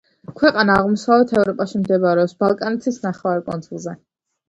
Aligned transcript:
ქვეყანა 0.37 0.77
აღმოსავლეთ 0.83 1.35
ევროპაში, 1.43 1.83
მდებარეობს 1.85 2.37
ბალკანეთის 2.43 3.01
ნახევარკუნძულზე. 3.09 4.01